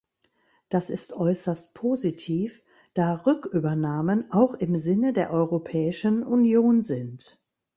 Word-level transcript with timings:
Das 0.69 0.89
ist 0.89 1.13
äußerst 1.13 1.75
positiv, 1.75 2.63
da 2.95 3.13
Rückübernahmen 3.27 4.31
auch 4.31 4.55
im 4.55 4.79
Sinne 4.79 5.13
der 5.13 5.29
Europäischen 5.31 6.23
Union 6.23 6.81
sind. 6.81 7.39